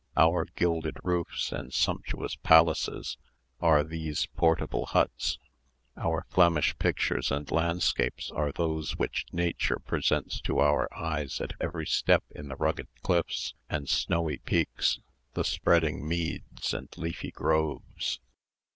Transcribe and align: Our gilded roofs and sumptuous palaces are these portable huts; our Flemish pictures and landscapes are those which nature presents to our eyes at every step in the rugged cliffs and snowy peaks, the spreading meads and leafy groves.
Our 0.17 0.45
gilded 0.55 0.97
roofs 1.03 1.51
and 1.51 1.71
sumptuous 1.71 2.35
palaces 2.35 3.17
are 3.59 3.83
these 3.83 4.25
portable 4.35 4.87
huts; 4.87 5.37
our 5.95 6.25
Flemish 6.31 6.75
pictures 6.79 7.29
and 7.29 7.51
landscapes 7.51 8.31
are 8.31 8.51
those 8.51 8.97
which 8.97 9.27
nature 9.31 9.77
presents 9.77 10.41
to 10.41 10.57
our 10.57 10.91
eyes 10.91 11.39
at 11.39 11.53
every 11.59 11.85
step 11.85 12.23
in 12.31 12.47
the 12.47 12.55
rugged 12.55 12.87
cliffs 13.03 13.53
and 13.69 13.87
snowy 13.87 14.39
peaks, 14.39 14.99
the 15.35 15.43
spreading 15.43 16.07
meads 16.07 16.73
and 16.73 16.89
leafy 16.97 17.29
groves. 17.29 18.19